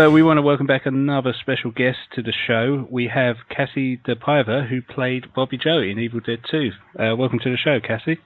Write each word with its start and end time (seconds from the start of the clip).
So 0.00 0.10
we 0.10 0.22
want 0.22 0.38
to 0.38 0.42
welcome 0.42 0.66
back 0.66 0.86
another 0.86 1.34
special 1.42 1.70
guest 1.70 1.98
to 2.14 2.22
the 2.22 2.32
show. 2.46 2.88
We 2.90 3.10
have 3.14 3.36
Kassie 3.50 4.00
DePaiva, 4.02 4.66
who 4.66 4.80
played 4.80 5.34
Bobby 5.34 5.58
Joe 5.58 5.80
in 5.80 5.98
Evil 5.98 6.20
Dead 6.20 6.38
2. 6.50 6.70
Uh, 6.98 7.16
welcome 7.16 7.38
to 7.40 7.50
the 7.50 7.58
show, 7.58 7.80
Kassie. 7.80 8.16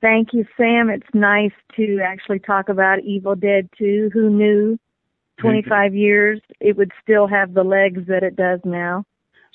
Thank 0.00 0.30
you, 0.32 0.44
Sam. 0.56 0.90
It's 0.90 1.06
nice 1.14 1.52
to 1.76 2.00
actually 2.04 2.40
talk 2.40 2.68
about 2.68 3.04
Evil 3.04 3.36
Dead 3.36 3.68
2. 3.78 4.10
Who 4.12 4.30
knew 4.30 4.76
25 5.38 5.94
years 5.94 6.40
it 6.58 6.76
would 6.76 6.90
still 7.00 7.28
have 7.28 7.54
the 7.54 7.62
legs 7.62 8.08
that 8.08 8.24
it 8.24 8.34
does 8.34 8.58
now? 8.64 9.04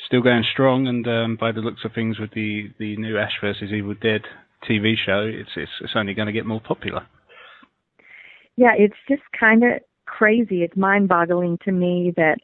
Still 0.08 0.22
going 0.22 0.46
strong, 0.54 0.88
and 0.88 1.06
um, 1.06 1.38
by 1.38 1.52
the 1.52 1.60
looks 1.60 1.84
of 1.84 1.92
things, 1.92 2.18
with 2.18 2.32
the, 2.32 2.72
the 2.80 2.96
new 2.96 3.18
Ash 3.18 3.34
versus 3.42 3.74
Evil 3.74 3.94
Dead 4.02 4.22
TV 4.70 4.94
show, 5.06 5.30
it's 5.30 5.50
it's, 5.58 5.72
it's 5.82 5.94
only 5.98 6.14
going 6.14 6.28
to 6.28 6.32
get 6.32 6.46
more 6.46 6.62
popular. 6.62 7.06
Yeah, 8.56 8.72
it's 8.78 8.96
just 9.10 9.24
kind 9.38 9.66
of 9.66 9.82
crazy. 10.10 10.64
It's 10.64 10.76
mind-boggling 10.76 11.60
to 11.66 11.72
me 11.72 12.14
that 12.18 12.40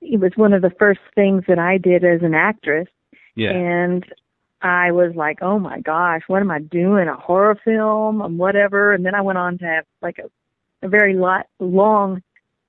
it 0.00 0.20
was 0.20 0.32
one 0.36 0.52
of 0.52 0.62
the 0.62 0.72
first 0.78 1.00
things 1.14 1.44
that 1.48 1.58
I 1.58 1.78
did 1.78 2.04
as 2.04 2.20
an 2.22 2.34
actress. 2.34 2.88
Yeah. 3.34 3.50
And 3.50 4.04
I 4.62 4.92
was 4.92 5.14
like, 5.16 5.38
oh 5.42 5.58
my 5.58 5.80
gosh, 5.80 6.22
what 6.26 6.40
am 6.40 6.50
I 6.50 6.60
doing? 6.60 7.08
A 7.08 7.16
horror 7.16 7.58
film 7.64 8.20
and 8.20 8.38
whatever. 8.38 8.92
And 8.92 9.04
then 9.04 9.14
I 9.14 9.20
went 9.20 9.38
on 9.38 9.58
to 9.58 9.64
have 9.64 9.84
like 10.02 10.18
a, 10.18 10.86
a 10.86 10.88
very 10.88 11.14
lot, 11.14 11.46
long 11.58 12.22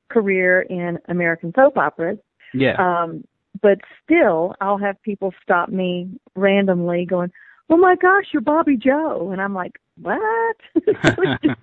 career 0.09 0.61
in 0.61 0.99
American 1.07 1.53
soap 1.55 1.77
operas. 1.77 2.17
Yeah. 2.53 2.75
Um, 2.77 3.23
but 3.61 3.79
still, 4.03 4.55
I'll 4.59 4.77
have 4.77 5.01
people 5.01 5.33
stop 5.41 5.69
me 5.69 6.09
randomly 6.35 7.05
going, 7.05 7.31
oh 7.69 7.77
my 7.77 7.95
gosh, 7.95 8.25
you're 8.33 8.41
Bobby 8.41 8.77
Joe. 8.77 9.29
And 9.31 9.41
I'm 9.41 9.53
like, 9.53 9.79
what? 10.01 10.57
it, 10.75 11.57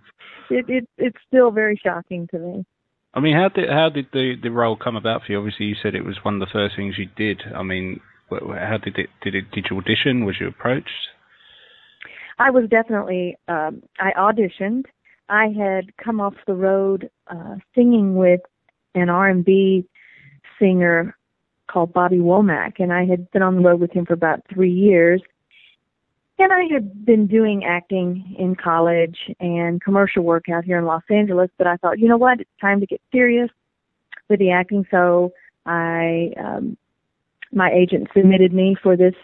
it, 0.68 0.88
it's 0.98 1.16
still 1.26 1.50
very 1.50 1.80
shocking 1.82 2.28
to 2.30 2.38
me. 2.38 2.64
I 3.14 3.20
mean, 3.20 3.34
how 3.34 3.48
did 3.48 3.68
how 3.68 3.90
did 3.90 4.06
the 4.12 4.34
the 4.42 4.50
role 4.50 4.76
come 4.76 4.96
about 4.96 5.22
for 5.24 5.32
you? 5.32 5.38
Obviously, 5.38 5.66
you 5.66 5.76
said 5.82 5.94
it 5.94 6.04
was 6.04 6.18
one 6.22 6.34
of 6.34 6.40
the 6.40 6.52
first 6.52 6.76
things 6.76 6.96
you 6.98 7.08
did. 7.16 7.42
I 7.54 7.62
mean, 7.62 8.00
how 8.30 8.78
did 8.82 8.96
it 8.98 9.10
did 9.22 9.34
it 9.34 9.50
did 9.50 9.66
you 9.70 9.78
audition? 9.78 10.24
Was 10.24 10.36
you 10.40 10.48
approached? 10.48 10.88
I 12.38 12.50
was 12.50 12.68
definitely. 12.70 13.36
Um, 13.48 13.82
I 13.98 14.12
auditioned. 14.18 14.84
I 15.28 15.46
had 15.46 15.96
come 16.02 16.20
off 16.20 16.34
the 16.46 16.54
road 16.54 17.10
uh, 17.28 17.56
singing 17.74 18.16
with 18.16 18.40
an 18.94 19.08
R&B 19.08 19.86
singer 20.58 21.16
called 21.70 21.92
Bobby 21.92 22.18
Womack, 22.18 22.74
and 22.78 22.92
I 22.92 23.06
had 23.06 23.30
been 23.30 23.42
on 23.42 23.56
the 23.56 23.62
road 23.62 23.80
with 23.80 23.92
him 23.92 24.04
for 24.04 24.12
about 24.12 24.40
three 24.52 24.72
years. 24.72 25.22
And 26.38 26.52
I 26.52 26.64
had 26.72 27.04
been 27.04 27.26
doing 27.26 27.62
acting 27.64 28.34
in 28.38 28.56
college 28.56 29.16
and 29.38 29.80
commercial 29.80 30.24
work 30.24 30.48
out 30.48 30.64
here 30.64 30.78
in 30.78 30.86
Los 30.86 31.02
Angeles, 31.10 31.50
but 31.58 31.66
I 31.66 31.76
thought, 31.76 31.98
you 31.98 32.08
know 32.08 32.16
what, 32.16 32.40
it's 32.40 32.50
time 32.60 32.80
to 32.80 32.86
get 32.86 33.00
serious 33.12 33.50
with 34.28 34.40
the 34.40 34.50
acting. 34.50 34.84
So 34.90 35.32
I 35.66 36.32
um, 36.38 36.76
my 37.52 37.70
agent 37.70 38.08
submitted 38.14 38.52
me 38.52 38.76
for 38.82 38.96
this 38.96 39.14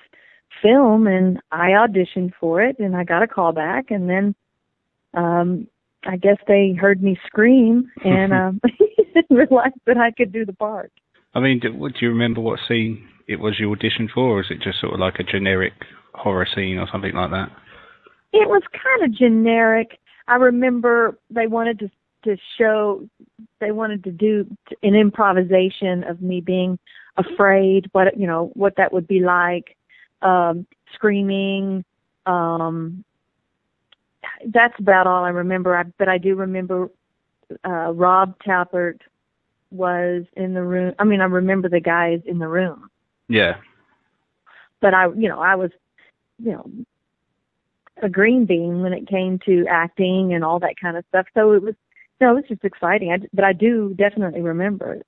film 0.63 1.07
and 1.07 1.39
I 1.51 1.71
auditioned 1.71 2.33
for 2.39 2.63
it 2.63 2.79
and 2.79 2.97
I 2.97 3.05
got 3.05 3.23
a 3.23 3.27
call 3.27 3.53
back 3.53 3.91
and 3.91 4.09
then 4.09 4.35
um 5.15 5.67
I 6.05 6.17
guess 6.17 6.37
they 6.47 6.73
heard 6.79 7.03
me 7.03 7.19
scream 7.27 7.91
and 8.05 8.33
um 8.35 8.61
realized 9.31 9.75
that 9.87 9.97
I 9.97 10.11
could 10.11 10.33
do 10.33 10.45
the 10.45 10.53
part. 10.53 10.93
I 11.35 11.41
mean, 11.41 11.61
do, 11.61 11.71
do 11.71 11.95
you 12.01 12.09
remember 12.09 12.41
what 12.41 12.59
scene 12.67 13.07
it 13.27 13.39
was 13.39 13.57
you 13.59 13.69
auditioned 13.69 14.11
for, 14.15 14.39
or 14.39 14.41
is 14.41 14.47
it 14.51 14.61
just 14.63 14.81
sort 14.81 14.95
of 14.95 15.01
like 15.01 15.19
a 15.19 15.23
generic 15.23 15.75
horror 16.15 16.47
scene 16.55 16.79
or 16.79 16.87
something 16.91 17.15
like 17.15 17.31
that? 17.31 17.51
It 18.33 18.49
was 18.49 18.63
kind 18.73 19.05
of 19.05 19.19
generic. 19.19 19.99
I 20.27 20.35
remember 20.35 21.19
they 21.31 21.47
wanted 21.47 21.79
to 21.81 21.91
to 22.25 22.37
show 22.59 23.09
they 23.61 23.71
wanted 23.71 24.05
to 24.05 24.11
do 24.11 24.47
an 24.83 24.95
improvisation 24.95 26.05
of 26.05 26.21
me 26.21 26.41
being 26.41 26.79
afraid 27.17 27.89
what 27.93 28.19
you 28.19 28.27
know 28.27 28.51
what 28.55 28.75
that 28.77 28.93
would 28.93 29.07
be 29.07 29.21
like 29.21 29.77
um 30.23 30.67
screaming 30.95 31.85
um 32.27 33.05
that's 34.53 34.79
about 34.79 35.07
all 35.07 35.25
i 35.25 35.31
remember 35.31 35.77
I, 35.77 35.85
but 35.99 36.09
i 36.09 36.19
do 36.19 36.35
remember 36.35 36.91
uh 37.65 37.93
rob 37.93 38.37
Tapert 38.47 38.99
was 39.71 40.25
in 40.37 40.55
the 40.55 40.63
room 40.63 40.95
i 40.99 41.05
mean 41.05 41.21
i 41.21 41.25
remember 41.25 41.69
the 41.69 41.81
guys 41.81 42.21
in 42.27 42.39
the 42.39 42.49
room 42.49 42.91
yeah 43.29 43.57
but 44.81 44.95
i 44.95 45.07
you 45.17 45.29
know 45.29 45.41
i 45.41 45.55
was 45.55 45.71
you 46.39 46.53
know 46.53 46.71
a 48.03 48.09
green 48.09 48.47
bean 48.47 48.81
when 48.83 48.93
it 48.93 49.09
came 49.09 49.39
to 49.45 49.67
acting 49.69 50.33
and 50.33 50.45
all 50.45 50.61
that 50.61 50.75
kind 50.81 50.97
of 50.97 51.05
stuff 51.09 51.27
so 51.35 51.53
it 51.53 51.63
was 51.63 51.75
no, 52.21 52.33
it 52.33 52.35
was 52.35 52.45
just 52.49 52.65
exciting. 52.65 53.13
I, 53.13 53.27
but 53.33 53.45
I 53.45 53.53
do 53.53 53.95
definitely 53.95 54.41
remember 54.41 54.95
it. 54.95 55.07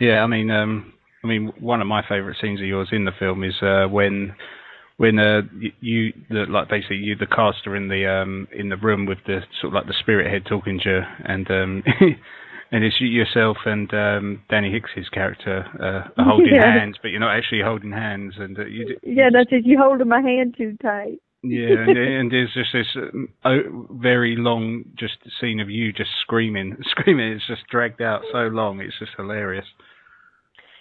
Yeah, 0.00 0.22
I 0.22 0.26
mean, 0.26 0.50
um, 0.50 0.92
I 1.24 1.26
mean, 1.26 1.52
one 1.58 1.80
of 1.80 1.86
my 1.86 2.02
favourite 2.08 2.36
scenes 2.40 2.60
of 2.60 2.66
yours 2.66 2.88
in 2.92 3.04
the 3.04 3.12
film 3.18 3.44
is 3.44 3.54
uh, 3.62 3.86
when 3.88 4.34
when 4.98 5.18
uh, 5.18 5.42
you, 5.80 6.12
the, 6.28 6.46
like 6.48 6.68
basically 6.68 6.96
you, 6.96 7.16
the 7.16 7.26
cast 7.26 7.66
are 7.66 7.76
in 7.76 7.88
the 7.88 8.06
um, 8.06 8.46
in 8.52 8.68
the 8.68 8.76
room 8.76 9.06
with 9.06 9.18
the 9.26 9.40
sort 9.60 9.72
of 9.72 9.74
like 9.74 9.86
the 9.86 9.94
spirit 10.00 10.30
head 10.30 10.44
talking 10.46 10.78
to 10.84 10.90
you, 10.90 11.00
and 11.24 11.50
um, 11.50 11.82
and 12.70 12.84
it's 12.84 13.00
yourself 13.00 13.56
and 13.64 13.92
um, 13.94 14.42
Danny 14.50 14.70
Hicks's 14.70 15.08
character 15.08 15.64
uh, 15.80 16.20
are 16.20 16.24
holding 16.28 16.54
Yeah. 16.54 16.72
hands, 16.72 16.96
but 17.00 17.08
you're 17.08 17.20
not 17.20 17.36
actually 17.36 17.62
holding 17.62 17.92
hands, 17.92 18.34
and 18.38 18.58
uh, 18.58 18.64
you, 18.66 18.96
Yeah, 19.02 19.30
that's 19.32 19.50
it. 19.52 19.64
You 19.66 19.78
holding 19.78 20.08
my 20.08 20.20
hand 20.20 20.54
too 20.56 20.76
tight. 20.82 21.18
yeah, 21.42 21.68
and, 21.86 21.96
and 22.18 22.30
there's 22.32 22.52
just 22.52 22.72
this 22.72 22.86
oh, 23.44 23.88
very 23.92 24.36
long 24.36 24.84
just 24.98 25.14
scene 25.40 25.60
of 25.60 25.70
you 25.70 25.92
just 25.92 26.10
screaming, 26.22 26.76
screaming. 26.90 27.32
It's 27.32 27.46
just 27.46 27.66
dragged 27.70 28.02
out 28.02 28.22
so 28.32 28.48
long. 28.48 28.80
It's 28.80 28.98
just 28.98 29.12
hilarious. 29.16 29.66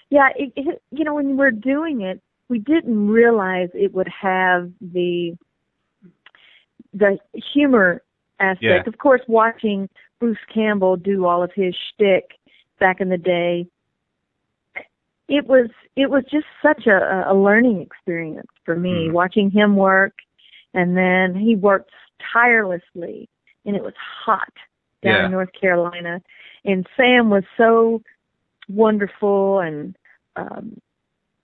Yeah, 0.09 0.29
it, 0.35 0.53
it, 0.55 0.81
you 0.91 1.03
know, 1.03 1.15
when 1.15 1.35
we're 1.37 1.51
doing 1.51 2.01
it, 2.01 2.21
we 2.49 2.59
didn't 2.59 3.09
realize 3.09 3.69
it 3.73 3.93
would 3.93 4.07
have 4.21 4.71
the 4.81 5.37
the 6.93 7.17
humor 7.53 8.01
aspect. 8.39 8.63
Yeah. 8.63 8.81
Of 8.87 8.97
course, 8.97 9.21
watching 9.27 9.89
Bruce 10.19 10.38
Campbell 10.53 10.95
do 10.97 11.25
all 11.25 11.44
of 11.44 11.51
his 11.55 11.75
shtick 11.75 12.31
back 12.79 13.00
in 13.01 13.09
the 13.09 13.17
day, 13.17 13.67
it 15.28 15.45
was 15.47 15.69
it 15.95 16.09
was 16.09 16.23
just 16.31 16.45
such 16.61 16.88
a, 16.88 17.25
a 17.28 17.35
learning 17.35 17.81
experience 17.81 18.47
for 18.63 18.75
me 18.75 19.07
Mm. 19.09 19.11
watching 19.11 19.51
him 19.51 19.75
work, 19.75 20.13
and 20.73 20.95
then 20.95 21.35
he 21.35 21.56
worked 21.56 21.91
tirelessly, 22.33 23.27
and 23.66 23.75
it 23.75 23.83
was 23.83 23.94
hot 23.97 24.53
down 25.03 25.13
Yeah. 25.13 25.25
in 25.25 25.31
North 25.31 25.51
Carolina, 25.59 26.22
and 26.66 26.88
Sam 26.95 27.29
was 27.29 27.44
so 27.57 28.01
wonderful 28.69 29.59
and 29.59 29.95
um 30.35 30.79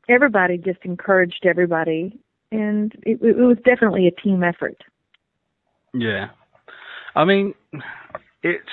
everybody 0.10 0.58
just 0.58 0.80
encouraged 0.84 1.46
everybody. 1.46 2.20
And 2.52 2.94
it, 3.04 3.20
it 3.22 3.38
was 3.38 3.58
definitely 3.66 4.08
a 4.08 4.12
team 4.12 4.44
effort. 4.44 4.78
Yeah, 5.94 6.30
I 7.16 7.26
mean, 7.26 7.56
it's 8.44 8.70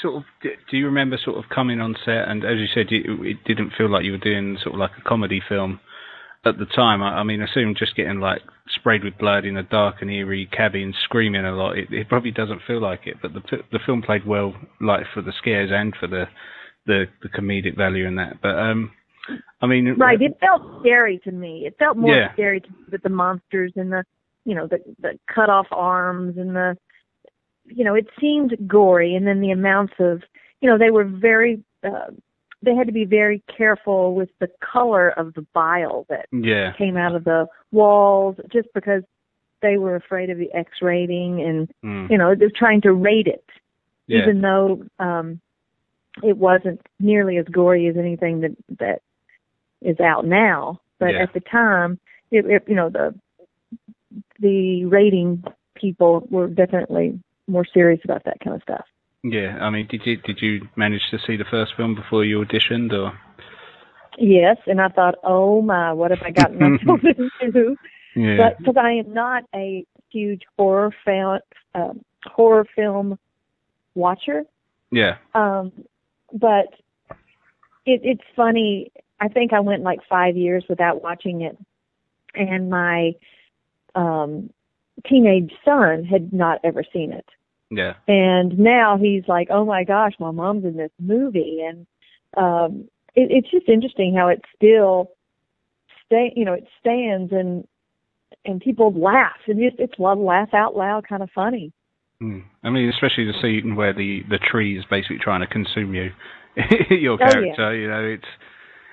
sort 0.00 0.16
of. 0.16 0.22
Do 0.70 0.76
you 0.76 0.86
remember 0.86 1.18
sort 1.22 1.38
of 1.38 1.50
coming 1.50 1.80
on 1.80 1.96
set 2.04 2.28
and, 2.28 2.44
as 2.44 2.58
you 2.58 2.66
said, 2.72 2.86
it, 2.90 3.44
didn't 3.44 3.72
feel 3.76 3.90
like 3.90 4.04
you 4.04 4.12
were 4.12 4.18
doing 4.18 4.58
sort 4.62 4.74
of 4.74 4.80
like 4.80 4.92
a 4.98 5.08
comedy 5.08 5.42
film 5.48 5.80
at 6.46 6.58
the 6.58 6.66
time. 6.66 7.02
I, 7.02 7.20
I 7.20 7.22
mean, 7.22 7.40
I 7.40 7.44
assume 7.44 7.74
just 7.76 7.96
getting 7.96 8.20
like 8.20 8.42
sprayed 8.68 9.04
with 9.04 9.18
blood 9.18 9.44
in 9.44 9.56
a 9.56 9.62
dark 9.62 9.96
and 10.00 10.10
eerie 10.10 10.46
cabin, 10.46 10.94
screaming 11.04 11.44
a 11.44 11.52
lot. 11.52 11.78
It, 11.78 11.92
it 11.92 12.08
probably 12.08 12.30
doesn't 12.30 12.62
feel 12.66 12.80
like 12.80 13.06
it, 13.06 13.16
but 13.22 13.32
the 13.32 13.40
the 13.72 13.78
film 13.84 14.02
played 14.02 14.26
well, 14.26 14.54
like 14.80 15.06
for 15.12 15.22
the 15.22 15.32
scares 15.38 15.70
and 15.72 15.94
for 15.98 16.06
the 16.06 16.26
the, 16.86 17.06
the 17.22 17.28
comedic 17.30 17.76
value 17.76 18.06
in 18.06 18.16
that. 18.16 18.40
But 18.42 18.58
um, 18.58 18.90
I 19.62 19.66
mean, 19.66 19.94
right 19.98 20.20
it 20.20 20.36
felt 20.40 20.80
scary 20.80 21.18
to 21.24 21.32
me 21.32 21.62
it 21.66 21.76
felt 21.78 21.96
more 21.96 22.14
Yeah. 22.14 22.32
scary 22.34 22.60
to 22.60 22.68
me 22.68 22.76
with 22.92 23.02
the 23.02 23.08
monsters 23.08 23.72
and 23.76 23.90
the 23.90 24.04
you 24.44 24.54
know 24.54 24.66
the 24.66 24.78
the 25.00 25.18
cut 25.34 25.48
off 25.48 25.66
arms 25.70 26.36
and 26.36 26.54
the 26.54 26.76
you 27.66 27.84
know 27.84 27.94
it 27.94 28.06
seemed 28.20 28.56
gory 28.66 29.14
and 29.14 29.26
then 29.26 29.40
the 29.40 29.50
amounts 29.50 29.94
of 29.98 30.22
you 30.60 30.68
know 30.68 30.78
they 30.78 30.90
were 30.90 31.04
very 31.04 31.62
uh, 31.84 32.10
they 32.62 32.74
had 32.74 32.86
to 32.86 32.92
be 32.92 33.04
very 33.04 33.42
careful 33.56 34.14
with 34.14 34.30
the 34.40 34.48
color 34.60 35.10
of 35.10 35.34
the 35.34 35.46
bile 35.52 36.06
that 36.08 36.26
yeah, 36.32 36.72
came 36.78 36.96
out 36.96 37.14
of 37.14 37.24
the 37.24 37.46
walls 37.72 38.36
just 38.52 38.68
because 38.74 39.02
they 39.62 39.76
were 39.76 39.96
afraid 39.96 40.30
of 40.30 40.38
the 40.38 40.52
X 40.54 40.70
rating 40.82 41.40
and 41.42 41.70
mm, 41.84 42.10
you 42.10 42.18
know 42.18 42.34
they're 42.34 42.50
trying 42.54 42.80
to 42.82 42.92
rate 42.92 43.26
it 43.26 43.44
yeah, 44.06 44.20
even 44.20 44.40
though 44.40 44.82
um 44.98 45.40
it 46.22 46.36
wasn't 46.36 46.80
nearly 47.00 47.38
as 47.38 47.46
gory 47.46 47.88
as 47.88 47.96
anything 47.96 48.40
that 48.40 48.56
that 48.78 49.02
is 49.82 49.98
out 50.00 50.24
now. 50.24 50.80
But 50.98 51.10
Yeah. 51.14 51.22
at 51.22 51.32
the 51.32 51.40
time 51.40 51.98
it, 52.30 52.46
it 52.46 52.64
you 52.66 52.74
know 52.74 52.90
the 52.90 53.14
the 54.38 54.84
rating 54.84 55.42
people 55.74 56.26
were 56.30 56.46
definitely 56.46 57.20
more 57.46 57.64
serious 57.72 58.00
about 58.04 58.24
that 58.24 58.38
kind 58.42 58.56
of 58.56 58.62
stuff 58.62 58.84
yeah. 59.26 59.56
I 59.58 59.70
mean, 59.70 59.86
did 59.86 60.02
you 60.04 60.18
did 60.18 60.42
you 60.42 60.68
manage 60.76 61.00
to 61.10 61.18
see 61.26 61.36
the 61.38 61.46
first 61.50 61.72
film 61.78 61.94
before 61.94 62.26
you 62.26 62.44
auditioned, 62.44 62.92
or 62.92 63.18
yes 64.18 64.58
and 64.66 64.80
i 64.80 64.88
thought 64.88 65.16
oh 65.24 65.60
my 65.60 65.92
what 65.92 66.10
have 66.12 66.22
i 66.22 66.30
gotten 66.30 66.58
myself 66.86 67.00
into 67.40 67.74
yeah, 68.14 68.36
but 68.36 68.58
because 68.58 68.76
i 68.76 68.92
am 68.92 69.12
not 69.12 69.42
a 69.54 69.84
huge 70.12 70.42
horror 70.56 70.94
fan 71.04 71.40
um 71.74 72.00
horror 72.24 72.66
film 72.76 73.18
watcher 73.94 74.44
yeah, 74.90 75.16
um 75.34 75.72
but 76.32 76.66
it, 77.86 78.00
it's 78.02 78.24
funny. 78.34 78.92
I 79.20 79.28
think 79.28 79.52
I 79.52 79.60
went 79.60 79.82
like 79.82 80.00
five 80.08 80.36
years 80.36 80.64
without 80.68 81.02
watching 81.02 81.42
it, 81.42 81.56
and 82.34 82.70
my 82.70 83.12
um 83.94 84.50
teenage 85.08 85.52
son 85.64 86.04
had 86.04 86.32
not 86.32 86.60
ever 86.64 86.82
seen 86.92 87.12
it. 87.12 87.26
Yeah. 87.70 87.94
And 88.06 88.58
now 88.58 88.98
he's 88.98 89.24
like, 89.26 89.48
"Oh 89.50 89.64
my 89.64 89.84
gosh, 89.84 90.12
my 90.18 90.30
mom's 90.30 90.64
in 90.64 90.76
this 90.76 90.92
movie," 91.00 91.60
and 91.66 91.86
um, 92.36 92.88
it, 93.14 93.28
it's 93.30 93.50
just 93.50 93.68
interesting 93.68 94.14
how 94.14 94.28
it 94.28 94.42
still 94.54 95.10
stay, 96.06 96.32
you 96.36 96.44
know, 96.44 96.52
it 96.52 96.66
stands 96.80 97.32
and 97.32 97.66
and 98.44 98.60
people 98.60 98.92
laugh, 98.92 99.40
and 99.46 99.60
it's 99.60 99.76
it's 99.78 99.98
laugh 99.98 100.52
out 100.52 100.76
loud, 100.76 101.08
kind 101.08 101.22
of 101.22 101.30
funny. 101.34 101.72
Mm. 102.22 102.44
I 102.62 102.70
mean, 102.70 102.88
especially 102.88 103.24
the 103.24 103.40
scene 103.40 103.74
where 103.76 103.92
the 103.92 104.22
the 104.28 104.38
tree 104.38 104.78
is 104.78 104.84
basically 104.90 105.18
trying 105.18 105.40
to 105.40 105.46
consume 105.46 105.94
you, 105.94 106.10
your 106.90 107.18
character. 107.18 107.54
Oh, 107.58 107.70
yeah. 107.70 107.80
You 107.80 107.88
know, 107.88 108.04
it's 108.04 108.28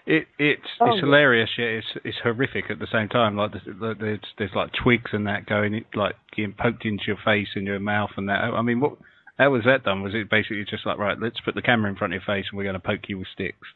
it 0.05 0.25
it's 0.39 0.61
Oh, 0.79 0.87
it's 0.87 0.95
yeah. 0.95 1.01
hilarious 1.01 1.49
yet 1.57 1.67
it's 1.67 1.87
it's 2.03 2.17
horrific 2.23 2.65
at 2.69 2.79
the 2.79 2.87
same 2.91 3.07
time. 3.09 3.35
Like 3.37 3.51
there's 3.53 3.97
there's, 3.99 4.19
there's 4.37 4.51
like 4.55 4.71
twigs 4.83 5.11
and 5.13 5.27
that 5.27 5.45
going 5.45 5.83
like 5.95 6.15
getting 6.35 6.53
poked 6.57 6.85
into 6.85 7.03
your 7.07 7.17
face 7.23 7.49
and 7.55 7.65
your 7.67 7.79
mouth 7.79 8.11
and 8.17 8.29
that. 8.29 8.41
I 8.41 8.61
mean, 8.61 8.79
what 8.79 8.93
how 9.37 9.49
was 9.51 9.63
that 9.65 9.83
done? 9.83 10.03
Was 10.03 10.13
it 10.13 10.29
basically 10.29 10.65
just 10.69 10.85
like 10.85 10.97
right, 10.97 11.17
let's 11.19 11.39
put 11.39 11.55
the 11.55 11.61
camera 11.61 11.89
in 11.89 11.95
front 11.97 12.13
of 12.13 12.21
your 12.21 12.35
face 12.35 12.45
and 12.49 12.57
we're 12.57 12.63
going 12.63 12.73
to 12.73 12.79
poke 12.79 13.07
you 13.07 13.17
with 13.19 13.27
sticks? 13.33 13.67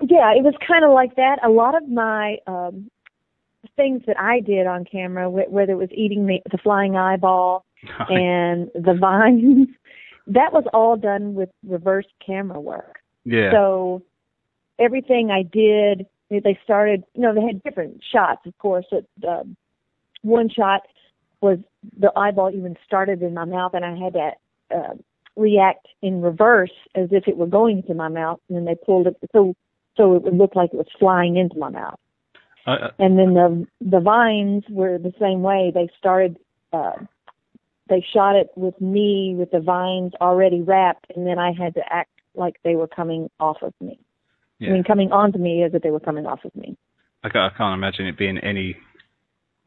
Yeah, 0.00 0.32
it 0.34 0.42
was 0.42 0.54
kind 0.66 0.84
of 0.84 0.90
like 0.90 1.14
that. 1.16 1.38
A 1.44 1.48
lot 1.50 1.74
of 1.76 1.88
my 1.88 2.36
um 2.46 2.90
things 3.76 4.02
that 4.06 4.18
I 4.20 4.40
did 4.40 4.66
on 4.66 4.84
camera, 4.84 5.28
wh- 5.30 5.50
whether 5.50 5.72
it 5.72 5.76
was 5.76 5.88
eating 5.92 6.26
the, 6.26 6.40
the 6.50 6.58
flying 6.58 6.96
eyeball 6.96 7.64
and 8.08 8.68
the 8.74 8.94
vines, 8.98 9.68
that 10.26 10.52
was 10.52 10.64
all 10.74 10.96
done 10.96 11.34
with 11.34 11.48
reverse 11.66 12.06
camera 12.24 12.60
work. 12.60 12.96
yeah, 13.24 13.50
So 13.52 14.02
everything 14.78 15.30
I 15.30 15.42
did, 15.42 16.06
they 16.30 16.58
started, 16.64 17.04
you 17.14 17.22
know, 17.22 17.34
they 17.34 17.42
had 17.42 17.62
different 17.62 18.02
shots, 18.12 18.46
of 18.46 18.56
course. 18.58 18.86
It, 18.90 19.06
uh, 19.26 19.44
one 20.22 20.48
shot 20.48 20.82
was 21.40 21.58
the 21.98 22.10
eyeball 22.16 22.50
even 22.50 22.76
started 22.86 23.22
in 23.22 23.34
my 23.34 23.44
mouth, 23.44 23.74
and 23.74 23.84
I 23.84 23.96
had 23.96 24.14
to 24.14 24.30
uh, 24.74 24.94
react 25.36 25.86
in 26.02 26.22
reverse 26.22 26.72
as 26.94 27.08
if 27.12 27.28
it 27.28 27.36
were 27.36 27.46
going 27.46 27.78
into 27.78 27.94
my 27.94 28.08
mouth, 28.08 28.40
and 28.48 28.56
then 28.56 28.64
they 28.64 28.74
pulled 28.74 29.06
it 29.06 29.16
so 29.32 29.54
so 29.96 30.16
it 30.16 30.22
would 30.22 30.36
look 30.36 30.56
like 30.56 30.70
it 30.72 30.76
was 30.76 30.88
flying 30.98 31.36
into 31.36 31.56
my 31.56 31.68
mouth. 31.68 31.98
I, 32.66 32.72
I, 32.72 32.90
And 32.98 33.18
then 33.18 33.34
the 33.34 33.66
the 33.80 34.00
vines 34.00 34.64
were 34.70 34.98
the 34.98 35.12
same 35.20 35.42
way. 35.42 35.70
They 35.72 35.88
started. 35.98 36.38
Uh, 36.72 36.92
they 37.86 38.04
shot 38.14 38.34
it 38.34 38.48
with 38.56 38.80
me 38.80 39.34
with 39.36 39.50
the 39.50 39.60
vines 39.60 40.12
already 40.20 40.62
wrapped, 40.62 41.06
and 41.14 41.26
then 41.26 41.38
I 41.38 41.52
had 41.52 41.74
to 41.74 41.82
act 41.90 42.10
like 42.34 42.56
they 42.64 42.76
were 42.76 42.88
coming 42.88 43.30
off 43.38 43.58
of 43.60 43.74
me. 43.80 44.00
Yeah. 44.58 44.70
I 44.70 44.72
mean, 44.72 44.84
coming 44.84 45.12
onto 45.12 45.38
me 45.38 45.62
as 45.64 45.74
if 45.74 45.82
they 45.82 45.90
were 45.90 46.00
coming 46.00 46.26
off 46.26 46.44
of 46.44 46.54
me. 46.54 46.76
I 47.22 47.28
can't, 47.28 47.52
I 47.52 47.56
can't 47.56 47.74
imagine 47.74 48.06
it 48.06 48.18
being 48.18 48.38
any, 48.38 48.76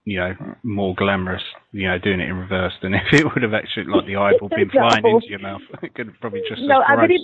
you 0.05 0.19
know, 0.19 0.33
more 0.63 0.95
glamorous, 0.95 1.41
you 1.71 1.87
know, 1.87 1.97
doing 1.97 2.19
it 2.19 2.29
in 2.29 2.37
reverse 2.37 2.73
than 2.81 2.93
if 2.93 3.01
it 3.11 3.25
would 3.25 3.43
have 3.43 3.53
actually, 3.53 3.85
like 3.85 4.05
the 4.05 4.15
eyeball 4.15 4.49
been 4.49 4.69
flying 4.69 5.05
into 5.05 5.27
your 5.27 5.39
mouth. 5.39 5.61
It 5.83 5.93
could 5.93 6.07
have 6.07 6.15
probably 6.21 6.41
just 6.47 6.61
no, 6.61 6.81
I, 6.87 6.95
but 6.95 7.11
it, 7.11 7.21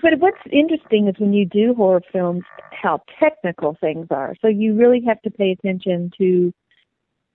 but 0.00 0.18
what's 0.18 0.38
interesting 0.50 1.08
is 1.08 1.14
when 1.18 1.32
you 1.32 1.44
do 1.44 1.74
horror 1.74 2.02
films, 2.12 2.42
how 2.70 3.02
technical 3.20 3.76
things 3.80 4.06
are. 4.10 4.34
So 4.40 4.48
you 4.48 4.74
really 4.74 5.02
have 5.06 5.20
to 5.22 5.30
pay 5.30 5.50
attention 5.50 6.10
to 6.18 6.52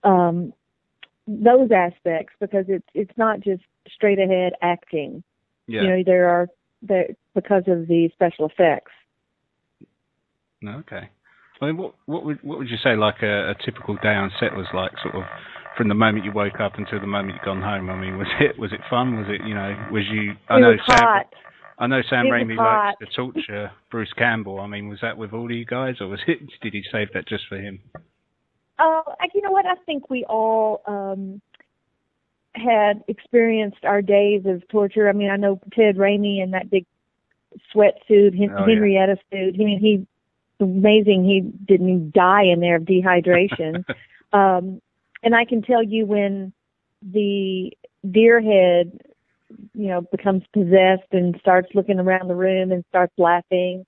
um, 0.04 0.54
those 1.28 1.70
aspects 1.72 2.34
because 2.40 2.66
it's 2.68 2.88
it's 2.94 3.18
not 3.18 3.42
just 3.42 3.64
straight 3.94 4.20
ahead 4.20 4.54
acting. 4.62 5.24
yeah. 5.68 5.82
You 5.82 5.88
know, 5.90 6.04
there 6.06 6.30
are 6.30 6.48
there 6.82 7.08
because 7.36 7.64
of 7.68 7.88
the 7.88 8.10
special 8.14 8.46
effects. 8.46 8.92
Okay. 10.66 11.10
I 11.62 11.66
mean, 11.66 11.78
what 11.78 11.96
what 12.06 12.24
would 12.26 12.40
what 12.44 12.60
would 12.60 12.70
you 12.70 12.78
say 12.84 12.96
like 12.96 13.22
a, 13.22 13.52
a 13.52 13.56
typical 13.66 13.96
day 13.96 14.14
on 14.14 14.32
set 14.40 14.56
was 14.56 14.68
like, 14.74 14.92
sort 15.02 15.16
of 15.16 15.24
from 15.76 15.88
the 15.88 15.96
moment 15.96 16.26
you 16.26 16.32
woke 16.32 16.60
up 16.60 16.74
until 16.78 17.00
the 17.00 17.08
moment 17.08 17.36
you 17.36 17.46
gone 17.46 17.62
home? 17.62 17.90
I 17.90 18.00
mean, 18.00 18.18
was 18.18 18.28
it 18.40 18.60
was 18.60 18.72
it 18.74 18.82
fun? 18.90 19.18
Was 19.18 19.28
it 19.30 19.46
you 19.48 19.56
know 19.56 19.76
was 19.92 20.04
you? 20.12 20.34
I 20.50 20.58
it 20.58 20.62
know 20.62 20.76
Sam. 20.88 21.00
hot. 21.00 21.34
I 21.80 21.86
know 21.86 22.02
Sam 22.10 22.26
It 22.26 22.30
Raimi 22.30 22.58
likes 22.58 22.98
to 23.00 23.06
torture 23.16 23.72
Bruce 23.92 24.12
Campbell. 24.18 24.60
I 24.60 24.68
mean, 24.68 24.90
was 24.90 24.98
that 25.04 25.16
with 25.16 25.32
all 25.34 25.46
of 25.46 25.52
you 25.52 25.66
guys, 25.66 25.96
or 26.02 26.08
was 26.08 26.20
it? 26.28 26.40
Did 26.62 26.74
he 26.74 26.84
save 26.92 27.10
that 27.14 27.28
just 27.28 27.44
for 27.48 27.58
him? 27.58 27.80
Uh, 28.80 29.02
you 29.34 29.42
know 29.42 29.52
what? 29.52 29.66
I 29.66 29.76
think 29.86 30.10
we 30.10 30.24
all 30.26 30.82
um, 30.88 31.42
had 32.54 33.04
experienced 33.08 33.84
our 33.84 34.02
days 34.02 34.44
of 34.46 34.68
torture. 34.70 35.10
I 35.10 35.14
mean, 35.14 35.30
I 35.30 35.36
know 35.36 35.60
Ted 35.74 35.98
Raimi 35.98 36.44
in 36.44 36.52
that 36.52 36.70
big 36.70 36.86
sweatsuit, 37.74 38.38
Hen- 38.38 38.56
Oh, 38.56 38.66
yeah. 38.66 38.76
Henrietta 38.76 39.18
suit. 39.32 39.56
I 39.56 39.64
mean, 39.64 39.80
he 39.80 40.08
amazing. 40.60 41.26
He 41.26 41.42
didn't 41.42 42.12
die 42.12 42.44
in 42.44 42.60
there 42.60 42.78
of 42.78 42.84
dehydration. 42.84 43.86
um, 44.34 44.82
and 45.24 45.36
I 45.36 45.46
can 45.46 45.62
tell 45.62 45.84
you 45.84 46.06
when 46.06 46.54
the 47.02 47.72
deer 48.10 48.42
head, 48.42 49.00
you 49.74 49.88
know, 49.88 50.02
becomes 50.02 50.44
possessed 50.54 51.12
and 51.12 51.36
starts 51.40 51.70
looking 51.74 52.00
around 52.00 52.28
the 52.28 52.36
room 52.36 52.72
and 52.72 52.84
starts 52.90 53.14
laughing 53.18 53.86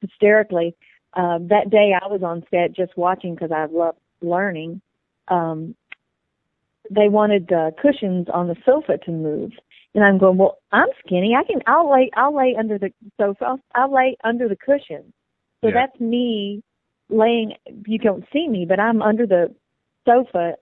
hysterically. 0.00 0.74
Um, 1.14 1.48
that 1.48 1.70
day 1.70 1.92
I 2.00 2.06
was 2.08 2.22
on 2.22 2.44
set 2.50 2.74
just 2.74 2.96
watching 2.96 3.34
because 3.34 3.50
I 3.50 3.66
love 3.66 3.96
learning. 4.20 4.80
Um, 5.28 5.74
they 6.90 7.08
wanted 7.08 7.50
uh, 7.52 7.70
cushions 7.80 8.26
on 8.32 8.48
the 8.48 8.56
sofa 8.64 8.98
to 9.04 9.10
move, 9.10 9.52
and 9.94 10.04
I'm 10.04 10.18
going. 10.18 10.38
Well, 10.38 10.58
I'm 10.72 10.88
skinny. 11.04 11.34
I 11.34 11.44
can. 11.44 11.62
I'll 11.66 11.90
lay. 11.90 12.10
I'll 12.16 12.36
lay 12.36 12.54
under 12.56 12.78
the 12.78 12.92
sofa. 13.18 13.44
I'll, 13.44 13.60
I'll 13.74 13.92
lay 13.92 14.16
under 14.22 14.48
the 14.48 14.56
cushion. 14.56 15.12
So 15.66 15.70
Yeah. 15.70 15.86
that's 15.86 16.00
me 16.00 16.62
laying. 17.08 17.54
You 17.86 17.98
don't 17.98 18.24
see 18.32 18.46
me, 18.46 18.66
but 18.66 18.78
I'm 18.78 19.02
under 19.02 19.26
the 19.26 19.52
sofa, 20.06 20.54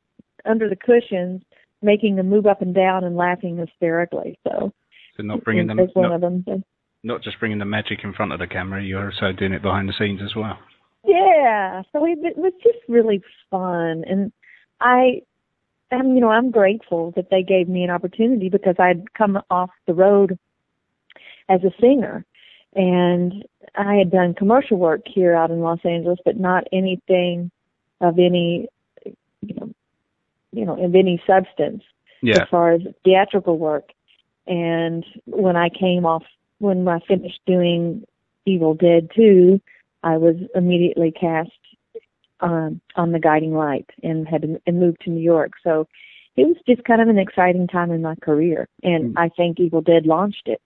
under 0.47 0.69
the 0.69 0.77
cushions, 0.77 1.43
making 1.83 2.17
them 2.17 2.31
move 2.31 2.47
up 2.47 2.63
and 2.63 2.75
down 2.75 3.05
and 3.05 3.17
laughing 3.17 3.59
hysterically. 3.59 4.39
So 4.45 4.73
So 5.17 5.23
not 5.23 5.45
bringing 5.45 5.67
them, 5.67 5.77
one 5.77 6.09
not, 6.09 6.13
of 6.15 6.21
them. 6.23 6.43
So, 6.47 6.63
not 7.03 7.23
just 7.23 7.39
bringing 7.39 7.59
the 7.59 7.67
magic 7.67 8.03
in 8.03 8.15
front 8.15 8.33
of 8.33 8.39
the 8.39 8.47
camera, 8.47 8.83
you're 8.83 9.13
also 9.13 9.33
doing 9.33 9.53
it 9.53 9.61
behind 9.61 9.91
the 9.91 9.93
scenes 9.99 10.23
as 10.23 10.35
well. 10.35 10.59
Yeah, 11.05 11.83
so 11.93 12.07
it, 12.07 12.19
it 12.23 12.39
was 12.39 12.55
just 12.63 12.79
really 12.89 13.21
fun, 13.51 14.05
and 14.07 14.33
I, 14.81 15.21
I, 15.93 15.97
am 15.97 16.15
you 16.15 16.21
know, 16.23 16.31
I'm 16.31 16.51
grateful 16.51 17.13
that 17.15 17.29
they 17.31 17.43
gave 17.43 17.69
me 17.69 17.85
an 17.85 17.91
opportunity 17.91 18.49
because 18.49 18.77
I'd 18.79 19.13
come 19.13 19.39
off 19.51 19.69
the 19.87 19.93
road 19.93 20.39
as 21.51 21.61
a 21.63 21.71
singer, 21.79 22.25
and 22.75 23.45
I 23.75 23.95
had 23.95 24.11
done 24.11 24.35
commercial 24.35 24.79
work 24.79 25.03
here 25.07 25.35
out 25.35 25.51
in 25.51 25.61
Los 25.61 25.81
Angeles, 25.85 26.19
but 26.25 26.39
not 26.39 26.65
anything 26.73 27.51
of 28.01 28.19
any, 28.19 28.69
you 29.05 29.55
know, 29.55 29.71
you 30.53 30.65
know, 30.65 30.85
of 30.85 30.95
any 30.95 31.23
substance 31.27 31.83
Yeah. 32.23 32.43
as 32.43 32.49
far 32.49 32.73
as 32.73 32.83
theatrical 33.05 33.59
work. 33.59 33.91
And 34.47 35.05
when 35.27 35.57
I 35.57 35.69
came 35.69 36.05
off, 36.07 36.25
when 36.59 36.87
I 36.87 37.01
finished 37.01 37.41
doing 37.47 38.05
Evil 38.47 38.75
Dead 38.75 39.11
2, 39.15 39.61
I 40.03 40.19
was 40.19 40.37
immediately 40.55 41.11
cast 41.13 41.51
um, 42.41 42.81
on 42.97 43.13
the 43.13 43.19
guiding 43.19 43.55
light 43.55 43.89
and 44.03 44.29
had 44.29 44.45
and 44.67 44.81
moved 44.81 45.01
to 45.03 45.11
New 45.11 45.23
York. 45.23 45.53
So 45.63 45.89
it 46.37 46.47
was 46.47 46.57
just 46.67 46.85
kind 46.85 47.01
of 47.01 47.09
an 47.09 47.19
exciting 47.19 47.67
time 47.67 47.91
in 47.91 48.03
my 48.03 48.17
career, 48.17 48.69
and 48.83 49.15
Mm. 49.15 49.19
I 49.19 49.29
think 49.31 49.61
Evil 49.61 49.81
Dead 49.81 50.05
launched 50.05 50.47
it. 50.47 50.61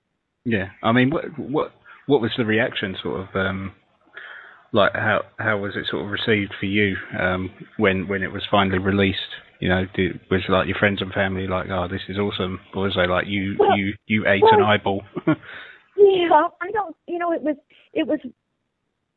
Yeah, 0.44 0.70
I 0.82 0.92
mean, 0.92 1.10
what 1.10 1.38
what 1.38 1.72
what 2.08 2.20
was 2.20 2.32
the 2.36 2.44
reaction, 2.44 2.96
sort 3.02 3.20
of, 3.20 3.36
um, 3.36 3.72
like 4.72 4.92
how 4.94 5.20
how 5.38 5.58
was 5.58 5.74
it 5.76 5.86
sort 5.90 6.04
of 6.04 6.10
received 6.10 6.52
for 6.58 6.66
you 6.66 6.96
um, 7.18 7.50
when 7.76 8.08
when 8.08 8.22
it 8.22 8.32
was 8.32 8.42
finally 8.50 8.78
released? 8.78 9.18
You 9.60 9.68
know, 9.68 9.84
did, 9.94 10.20
was 10.30 10.42
like 10.48 10.66
your 10.68 10.76
friends 10.78 11.00
and 11.02 11.12
family 11.12 11.46
like, 11.46 11.66
oh, 11.70 11.86
this 11.88 12.02
is 12.08 12.18
awesome, 12.18 12.60
or 12.74 12.84
was 12.84 12.94
they 12.96 13.06
like, 13.06 13.26
you 13.28 13.56
Well- 13.58 13.78
you 13.78 13.94
you 14.06 14.26
ate 14.26 14.42
well- 14.42 14.54
an 14.58 14.62
eyeball? 14.62 15.02
Yeah, 16.00 16.46
I 16.60 16.70
don't. 16.70 16.94
You 17.08 17.18
know, 17.18 17.32
it 17.32 17.42
was 17.42 17.56
it 17.92 18.06
was. 18.06 18.20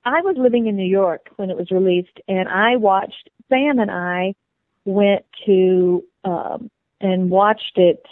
I 0.03 0.21
was 0.21 0.35
living 0.39 0.65
in 0.65 0.75
New 0.75 0.89
York 0.89 1.27
when 1.35 1.51
it 1.51 1.57
was 1.57 1.69
released, 1.69 2.19
and 2.27 2.49
I 2.49 2.75
watched. 2.77 3.29
Sam 3.49 3.77
and 3.79 3.91
I 3.91 4.33
went 4.85 5.23
to 5.45 6.03
um, 6.23 6.71
and 6.99 7.29
watched 7.29 7.73
it 7.75 8.03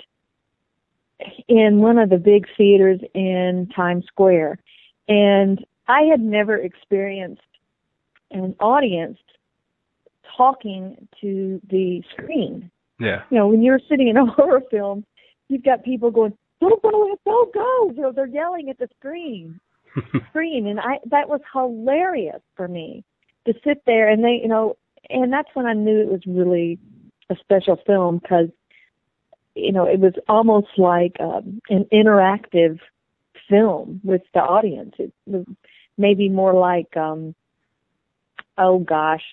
in 1.48 1.80
one 1.80 1.98
of 1.98 2.10
the 2.10 2.18
big 2.18 2.48
theaters 2.58 3.00
in 3.14 3.70
Times 3.76 4.06
Square, 4.08 4.60
and 5.08 5.64
I 5.88 6.04
had 6.04 6.22
never 6.22 6.56
experienced 6.56 7.42
an 8.32 8.56
audience 8.60 9.18
talking 10.38 11.08
to 11.22 11.62
the 11.70 12.02
screen. 12.12 12.70
Yeah, 13.00 13.24
you 13.30 13.38
know, 13.38 13.48
when 13.48 13.62
you're 13.62 13.80
sitting 13.90 14.08
in 14.08 14.18
a 14.18 14.26
horror 14.32 14.62
film, 14.70 15.06
you've 15.48 15.64
got 15.64 15.84
people 15.84 16.12
going, 16.12 16.38
"Don't 16.62 16.82
go, 16.82 17.18
don't 17.26 17.54
go!" 17.54 17.92
You 17.96 18.02
know, 18.02 18.12
they're 18.12 18.28
yelling 18.28 18.70
at 18.70 18.78
the 18.78 18.88
screen, 18.98 19.60
screen, 20.30 20.68
and 20.68 20.80
I 20.80 21.00
that 21.08 21.30
was 21.30 21.42
hilarious 21.54 22.42
for 22.56 22.68
me 22.68 23.04
to 23.46 23.54
sit 23.64 23.82
there 23.86 24.10
and 24.10 24.24
they, 24.24 24.40
you 24.42 24.48
know, 24.48 24.78
and 25.10 25.32
that's 25.32 25.50
when 25.54 25.66
I 25.66 25.74
knew 25.74 26.02
it 26.02 26.08
was 26.08 26.22
really 26.28 26.78
a 27.30 27.36
special 27.40 27.78
film 27.86 28.20
because, 28.20 28.50
you 29.60 29.72
know, 29.72 29.86
it 29.86 30.00
was 30.00 30.14
almost 30.28 30.68
like 30.78 31.16
um, 31.20 31.60
an 31.70 31.86
interactive 31.94 32.80
film 33.50 34.02
with 34.04 34.22
the 34.34 34.40
audience. 34.40 34.96
It 35.00 35.14
was 35.26 35.46
maybe 35.98 36.30
more 36.30 36.54
like, 36.54 36.96
um, 36.96 37.36
oh 38.58 38.80
gosh, 38.80 39.24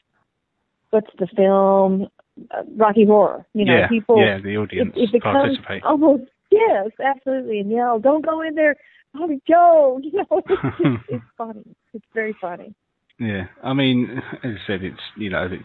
what's 0.90 1.10
the 1.18 1.28
film? 1.36 2.08
Uh, 2.50 2.62
Rocky 2.76 3.06
Horror. 3.06 3.46
You 3.54 3.64
know, 3.64 3.76
yeah, 3.76 3.88
people. 3.88 4.18
yeah, 4.18 4.38
the 4.38 4.56
audience 4.56 4.92
it, 4.94 5.04
it 5.04 5.12
becomes 5.12 5.56
participate. 5.56 5.82
almost 5.84 6.24
yes, 6.50 6.90
absolutely, 7.02 7.60
and 7.60 7.70
yell, 7.70 7.98
"Don't 7.98 8.24
go 8.24 8.42
in 8.42 8.54
there, 8.54 8.76
Bobby 9.14 9.40
Joe!" 9.48 10.00
You 10.04 10.12
know, 10.12 10.42
it's, 10.46 10.62
it's, 10.80 11.04
it's 11.08 11.24
funny. 11.38 11.64
It's 11.94 12.04
very 12.14 12.36
funny. 12.40 12.74
Yeah, 13.18 13.46
I 13.62 13.72
mean, 13.72 14.22
as 14.44 14.50
I 14.50 14.66
said, 14.66 14.82
it's 14.82 15.00
you 15.16 15.30
know, 15.30 15.48
it's 15.50 15.64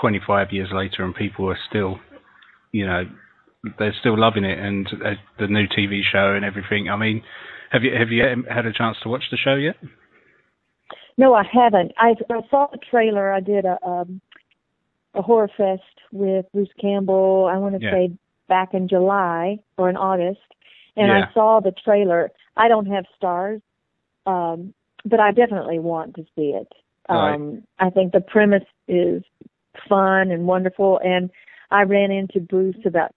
25 0.00 0.48
years 0.50 0.68
later, 0.72 1.04
and 1.04 1.14
people 1.14 1.48
are 1.48 1.58
still, 1.68 2.00
you 2.72 2.86
know, 2.86 3.04
they're 3.78 3.94
still 4.00 4.18
loving 4.18 4.44
it, 4.44 4.58
and 4.58 4.86
uh, 5.04 5.14
the 5.38 5.46
new 5.46 5.66
TV 5.66 6.00
show 6.10 6.34
and 6.34 6.44
everything. 6.44 6.88
I 6.88 6.96
mean, 6.96 7.22
have 7.70 7.82
you 7.82 7.92
have 7.96 8.10
you 8.10 8.22
had 8.48 8.66
a 8.66 8.72
chance 8.72 8.96
to 9.02 9.08
watch 9.08 9.24
the 9.30 9.36
show 9.36 9.54
yet? 9.54 9.76
No, 11.18 11.34
I 11.34 11.44
haven't. 11.50 11.92
I, 11.96 12.14
I 12.30 12.40
saw 12.50 12.68
the 12.70 12.78
trailer. 12.90 13.32
I 13.32 13.40
did 13.40 13.64
a 13.64 13.78
um, 13.86 14.20
a 15.14 15.22
horror 15.22 15.50
fest 15.56 15.82
with 16.12 16.44
Bruce 16.52 16.68
Campbell. 16.80 17.50
I 17.50 17.56
want 17.56 17.74
to 17.78 17.84
Yeah. 17.84 17.92
say 17.92 18.12
back 18.48 18.74
in 18.74 18.86
July 18.86 19.58
or 19.76 19.88
in 19.88 19.96
August, 19.96 20.40
and 20.96 21.08
Yeah. 21.08 21.26
I 21.30 21.32
saw 21.32 21.60
the 21.60 21.72
trailer. 21.72 22.30
I 22.56 22.68
don't 22.68 22.86
have 22.86 23.04
Starz, 23.20 23.62
um, 24.26 24.74
but 25.04 25.20
I 25.20 25.32
definitely 25.32 25.78
want 25.78 26.14
to 26.16 26.22
see 26.36 26.50
it. 26.50 26.68
Right. 27.08 27.34
Um, 27.34 27.62
I 27.78 27.90
think 27.90 28.12
the 28.12 28.20
premise 28.20 28.64
is 28.88 29.22
fun 29.88 30.30
and 30.30 30.46
wonderful, 30.46 31.00
and 31.02 31.30
I 31.70 31.82
ran 31.82 32.10
into 32.10 32.40
Bruce 32.40 32.84
about 32.84 33.12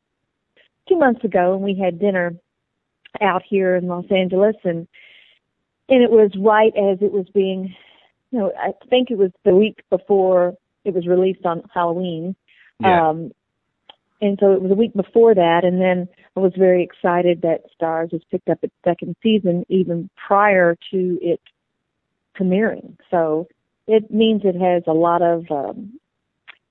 two 0.90 0.98
months 0.98 1.24
ago, 1.24 1.54
and 1.54 1.64
we 1.64 1.76
had 1.76 2.00
dinner 2.00 2.36
out 3.22 3.44
here 3.48 3.76
in 3.76 3.88
Los 3.88 4.06
Angeles, 4.12 4.56
and 4.64 4.88
and 5.88 6.04
it 6.04 6.12
was 6.12 6.32
right 6.38 6.74
as 6.76 7.00
it 7.02 7.12
was 7.12 7.28
being, 7.34 7.76
you 8.32 8.40
know, 8.40 8.52
I 8.60 8.74
think 8.90 9.10
it 9.10 9.18
was 9.18 9.32
the 9.44 9.56
week 9.56 9.82
before 9.90 10.56
it 10.86 10.94
was 10.94 11.08
released 11.08 11.46
on 11.46 11.64
Halloween. 11.74 12.36
Yeah. 12.80 13.10
Um, 13.10 13.32
and 14.22 14.38
so 14.40 14.52
it 14.52 14.62
was 14.62 14.72
a 14.72 14.76
week 14.76 14.94
before 14.94 15.34
that, 15.34 15.62
and 15.64 15.82
then 15.82 16.08
I 16.36 16.42
was 16.42 16.54
very 16.58 16.84
excited 16.84 17.42
that 17.42 17.64
Starz 17.80 18.12
has 18.12 18.22
picked 18.30 18.50
up 18.50 18.60
its 18.62 18.76
second 18.84 19.16
season 19.24 19.66
even 19.70 20.10
prior 20.28 20.78
to 20.92 21.20
it 21.22 21.40
premiering. 22.38 22.98
So 23.10 23.48
it 23.88 24.12
means 24.12 24.42
it 24.44 24.56
has 24.56 24.84
a 24.88 24.94
lot 24.94 25.22
of, 25.22 25.50
um, 25.50 26.00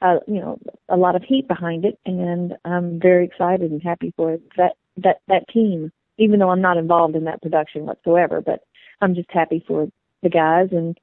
uh, 0.00 0.18
you 0.26 0.40
know, 0.40 0.58
a 0.88 0.96
lot 0.96 1.16
of 1.16 1.22
heat 1.22 1.48
behind 1.48 1.84
it, 1.84 1.98
and 2.06 2.54
I'm 2.64 3.00
very 3.00 3.24
excited 3.24 3.70
and 3.70 3.82
happy 3.82 4.12
for 4.16 4.38
that 4.56 4.72
that 4.98 5.20
that 5.28 5.48
team. 5.48 5.92
Even 6.20 6.40
though 6.40 6.50
I'm 6.50 6.60
not 6.60 6.76
involved 6.76 7.14
in 7.14 7.24
that 7.24 7.42
production 7.42 7.86
whatsoever, 7.86 8.40
but 8.40 8.64
I'm 9.00 9.14
just 9.14 9.30
happy 9.30 9.64
for 9.66 9.88
the 10.22 10.28
guys, 10.28 10.68
and 10.72 10.98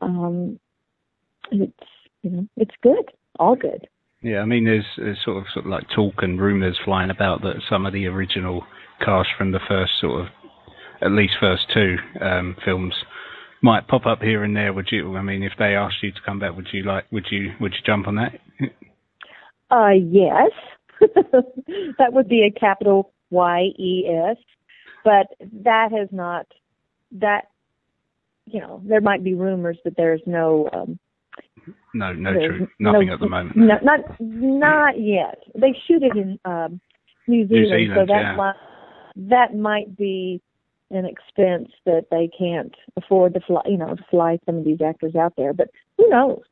um, 0.00 0.58
it's 1.50 1.72
you 2.22 2.30
know 2.30 2.46
it's 2.56 2.74
good, 2.82 3.12
all 3.38 3.56
good. 3.56 3.86
Yeah, 4.22 4.40
I 4.40 4.44
mean, 4.44 4.64
there's, 4.64 4.86
there's 4.96 5.18
sort 5.24 5.36
of 5.36 5.44
sort 5.52 5.66
of 5.66 5.70
like 5.70 5.88
talk 5.94 6.14
and 6.22 6.40
rumours 6.40 6.78
flying 6.84 7.10
about 7.10 7.42
that 7.42 7.56
some 7.68 7.86
of 7.86 7.92
the 7.92 8.06
original 8.06 8.64
cast 9.04 9.28
from 9.36 9.52
the 9.52 9.60
first 9.68 9.92
sort 10.00 10.22
of, 10.22 10.26
at 11.02 11.12
least 11.12 11.34
first 11.38 11.66
two 11.72 11.96
um, 12.20 12.56
films, 12.64 12.94
might 13.66 13.88
pop 13.88 14.06
up 14.06 14.22
here 14.22 14.44
and 14.44 14.56
there. 14.56 14.72
Would 14.72 14.88
you? 14.92 15.16
I 15.16 15.22
mean, 15.22 15.42
if 15.42 15.52
they 15.58 15.74
asked 15.74 15.96
you 16.02 16.12
to 16.12 16.20
come 16.24 16.38
back, 16.38 16.54
would 16.54 16.68
you 16.72 16.84
like? 16.84 17.04
Would 17.10 17.26
you? 17.30 17.52
Would 17.60 17.72
you 17.72 17.80
jump 17.84 18.06
on 18.06 18.14
that? 18.14 18.32
Uh, 19.68 19.90
yes, 19.90 20.52
that 21.98 22.12
would 22.12 22.28
be 22.28 22.44
a 22.44 22.58
capital 22.58 23.12
Y 23.30 23.60
E 23.76 24.06
S, 24.08 24.36
but 25.04 25.26
that 25.64 25.88
has 25.92 26.08
not 26.12 26.46
that. 27.12 27.48
You 28.48 28.60
know, 28.60 28.80
there 28.86 29.00
might 29.00 29.24
be 29.24 29.34
rumors, 29.34 29.76
but 29.82 29.94
there's 29.96 30.22
no 30.24 30.70
um, 30.72 31.00
No, 31.92 32.12
no, 32.12 32.32
true, 32.32 32.68
nothing 32.78 33.08
no- 33.08 33.14
at 33.14 33.20
the 33.20 33.28
moment. 33.28 33.56
No, 33.56 33.74
not 33.82 34.00
not 34.20 35.00
yet. 35.00 35.42
They 35.54 35.74
shoot 35.88 36.04
it 36.04 36.16
in 36.16 36.38
um, 36.44 36.80
New 37.26 37.48
Zealand, 37.48 37.66
so 37.70 37.76
Zealand, 37.76 38.08
that 38.08 38.22
yeah. 38.22 38.36
might 38.36 38.54
that 39.16 39.56
might 39.56 39.96
be 39.96 40.40
an 40.90 41.04
expense 41.04 41.70
that 41.84 42.06
they 42.10 42.30
can't 42.38 42.74
afford 42.96 43.34
to 43.34 43.40
fly. 43.40 43.62
You 43.66 43.78
know, 43.78 43.94
to 43.94 44.04
fly 44.10 44.38
some 44.46 44.58
of 44.58 44.64
these 44.64 44.80
actors 44.84 45.14
out 45.14 45.34
there. 45.36 45.52
But 45.52 45.70
who 45.96 46.08
knows? 46.08 46.42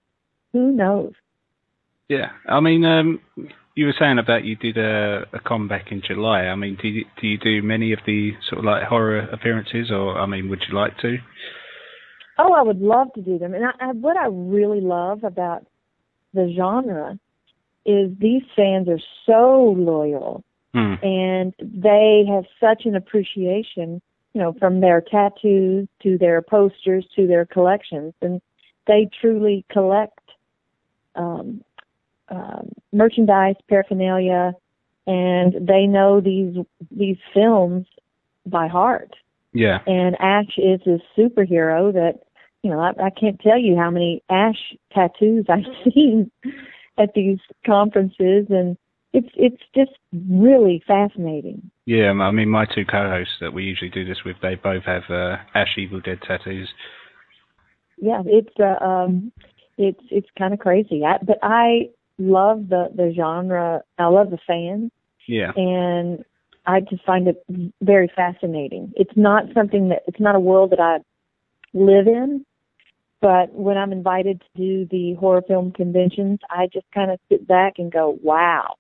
Who 0.53 0.73
knows? 0.73 1.13
Yeah, 2.09 2.31
I 2.47 2.61
mean, 2.61 2.85
um, 2.85 3.21
you 3.75 3.87
were 3.87 3.95
saying 3.99 4.19
about 4.19 4.45
you 4.45 4.57
did 4.57 4.77
a, 4.77 5.25
a 5.33 5.41
comeback 5.41 5.91
in 5.91 6.03
July. 6.07 6.43
I 6.43 6.55
mean, 6.55 6.77
do 6.81 6.89
you, 6.89 7.05
do 7.21 7.27
you 7.27 7.39
do 7.39 7.63
many 7.63 7.93
of 7.93 8.01
the 8.07 8.33
sort 8.49 8.59
of 8.59 8.65
like 8.65 8.83
horror 8.85 9.21
appearances, 9.21 9.91
or 9.91 10.19
I 10.19 10.27
mean, 10.27 10.51
would 10.51 10.63
you 10.69 10.77
like 10.77 10.99
to? 10.99 11.17
Oh, 12.39 12.53
I 12.53 12.63
would 12.63 12.81
love 12.81 13.13
to 13.15 13.23
do 13.23 13.39
them. 13.39 13.55
And 13.55 13.65
I, 13.65 13.71
I, 13.81 13.93
what 13.93 14.17
I 14.17 14.27
really 14.27 14.81
love 14.81 15.25
about 15.25 15.67
the 16.35 16.53
genre 16.57 17.19
is 17.87 18.11
these 18.19 18.43
fans 18.57 18.89
are 18.89 19.01
so 19.25 19.75
loyal 19.79 20.45
Hmm. 20.75 20.95
and 21.03 21.55
they 21.61 22.25
have 22.29 22.45
such 22.59 22.85
an 22.85 22.97
appreciation, 22.97 24.03
you 24.35 24.41
know, 24.41 24.53
from 24.59 24.81
their 24.81 25.01
tattoos 25.01 25.89
to 26.03 26.19
their 26.19 26.43
posters 26.43 27.07
to 27.17 27.27
their 27.27 27.47
collections, 27.47 28.13
and 28.21 28.43
they 28.87 29.09
truly 29.21 29.65
collect 29.71 30.19
um, 31.15 31.63
um, 32.29 32.69
merchandise, 32.93 33.55
paraphernalia, 33.69 34.53
and 35.07 35.67
they 35.67 35.87
know 35.87 36.21
these 36.21 36.57
these 36.91 37.17
films 37.33 37.87
by 38.47 38.67
heart. 38.69 39.15
Yeah, 39.53 39.79
And 39.87 40.17
Ash 40.21 40.59
is 40.59 40.81
a 40.85 40.99
superhero 41.17 41.93
that, 41.93 42.25
you 42.63 42.71
know, 42.71 42.81
I, 42.81 42.91
I 43.01 43.11
can't 43.11 43.41
tell 43.41 43.57
you 43.57 43.77
how 43.77 43.89
many 43.89 44.21
Ash 44.29 44.75
tattoos 44.93 45.47
I've 45.49 45.65
seen 45.95 46.31
at 46.99 47.15
these 47.15 47.39
conferences, 47.65 48.47
and 48.51 48.77
it's 49.13 49.29
it's 49.37 49.63
just 49.75 49.93
really 50.13 50.83
fascinating. 50.87 51.71
Yeah. 51.87 52.11
I 52.11 52.31
mean, 52.31 52.49
my 52.49 52.67
two 52.67 52.85
co-hosts 52.85 53.35
that 53.41 53.53
we 53.53 53.65
usually 53.65 53.91
do 53.91 54.05
this 54.05 54.19
with, 54.25 54.37
they 54.43 54.55
both 54.55 54.85
have 54.85 55.03
uh, 55.11 55.37
Ash 55.55 55.77
Evil 55.77 56.01
Dead 56.01 56.19
tattoos. 56.27 56.69
Yeah, 57.97 58.23
it's 58.27 58.55
uh, 58.59 58.85
um, 58.85 59.33
it's 59.79 60.01
it's 60.11 60.29
kind 60.39 60.53
of 60.53 60.61
crazy. 60.61 61.03
I, 61.05 61.19
but 61.23 61.39
I 61.43 61.91
love 62.19 62.69
the 62.69 62.89
the 62.95 63.13
genre. 63.15 63.83
I 63.99 64.07
love 64.07 64.31
the 64.31 64.39
fans, 64.47 64.91
Yeah, 65.27 65.53
and 65.57 66.25
I 66.67 66.81
just 66.81 67.05
find 67.05 67.29
it 67.29 67.45
very 67.83 68.11
fascinating. 68.15 68.93
It's 68.97 69.17
not 69.17 69.45
something 69.55 69.89
that 69.91 70.03
it's 70.07 70.21
not 70.21 70.35
a 70.35 70.41
world 70.41 70.71
that 70.71 70.81
I 70.81 70.99
live 71.73 72.07
in, 72.07 72.45
but 73.21 73.53
when 73.53 73.77
I'm 73.77 73.93
invited 73.93 74.41
to 74.41 74.47
do 74.57 74.89
the 74.91 75.15
horror 75.15 75.43
film 75.47 75.73
conventions, 75.73 76.41
I 76.51 76.69
just 76.73 76.87
kind 76.93 77.11
of 77.11 77.19
sit 77.29 77.47
back 77.47 77.75
and 77.79 77.93
go, 77.93 78.19
"Wow," 78.23 78.77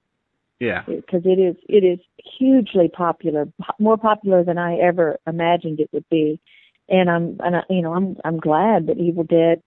yeah, 0.60 0.82
because 0.86 1.22
it 1.24 1.38
is 1.38 1.56
it 1.68 1.84
is 1.84 1.98
hugely 2.38 2.88
popular, 2.88 3.48
more 3.78 3.96
popular 3.96 4.44
than 4.44 4.58
I 4.58 4.76
ever 4.76 5.18
imagined 5.26 5.80
it 5.80 5.90
would 5.92 6.08
be. 6.08 6.40
And 6.88 7.10
I'm 7.10 7.36
and 7.40 7.56
I, 7.56 7.62
you 7.70 7.82
know 7.82 7.94
I'm 7.94 8.16
I'm 8.24 8.38
glad 8.38 8.86
that 8.86 8.98
Evil 8.98 9.24
Dead 9.24 9.62